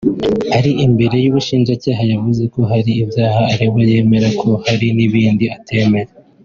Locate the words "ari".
0.57-0.71